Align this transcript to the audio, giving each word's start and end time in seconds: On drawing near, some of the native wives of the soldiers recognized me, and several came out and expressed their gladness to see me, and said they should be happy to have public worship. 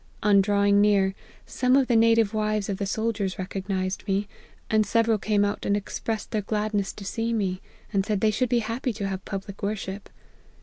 On 0.23 0.41
drawing 0.41 0.81
near, 0.81 1.13
some 1.45 1.75
of 1.75 1.85
the 1.85 1.95
native 1.95 2.33
wives 2.33 2.69
of 2.69 2.77
the 2.77 2.87
soldiers 2.87 3.37
recognized 3.37 4.07
me, 4.07 4.27
and 4.67 4.83
several 4.83 5.19
came 5.19 5.45
out 5.45 5.63
and 5.63 5.77
expressed 5.77 6.31
their 6.31 6.41
gladness 6.41 6.91
to 6.93 7.05
see 7.05 7.31
me, 7.31 7.61
and 7.93 8.03
said 8.03 8.19
they 8.19 8.31
should 8.31 8.49
be 8.49 8.61
happy 8.65 8.93
to 8.93 9.07
have 9.07 9.23
public 9.25 9.61
worship. 9.61 10.09